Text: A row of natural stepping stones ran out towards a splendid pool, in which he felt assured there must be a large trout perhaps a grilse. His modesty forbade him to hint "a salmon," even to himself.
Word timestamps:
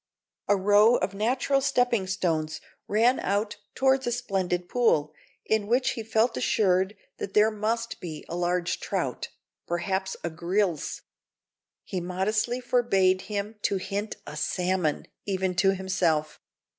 A 0.47 0.55
row 0.57 0.95
of 0.95 1.13
natural 1.13 1.61
stepping 1.61 2.07
stones 2.07 2.59
ran 2.87 3.19
out 3.19 3.57
towards 3.75 4.07
a 4.07 4.11
splendid 4.11 4.67
pool, 4.67 5.13
in 5.45 5.67
which 5.67 5.91
he 5.91 6.01
felt 6.01 6.35
assured 6.35 6.97
there 7.19 7.51
must 7.51 7.99
be 7.99 8.25
a 8.27 8.35
large 8.35 8.79
trout 8.79 9.29
perhaps 9.67 10.17
a 10.23 10.31
grilse. 10.31 11.01
His 11.85 12.01
modesty 12.01 12.59
forbade 12.59 13.21
him 13.29 13.59
to 13.61 13.75
hint 13.77 14.15
"a 14.25 14.35
salmon," 14.35 15.05
even 15.27 15.53
to 15.57 15.75
himself. 15.75 16.39